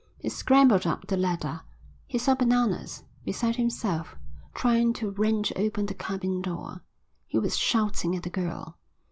He 0.17 0.29
scrambled 0.29 0.87
up 0.87 1.05
the 1.05 1.15
ladder. 1.15 1.61
He 2.07 2.17
saw 2.17 2.33
Bananas, 2.33 3.03
beside 3.23 3.57
himself, 3.57 4.15
trying 4.55 4.93
to 4.93 5.11
wrench 5.11 5.53
open 5.55 5.85
the 5.85 5.93
cabin 5.93 6.41
door. 6.41 6.81
He 7.27 7.37
was 7.37 7.55
shouting 7.55 8.15
at 8.15 8.23
the 8.23 8.31
girl. 8.31 8.79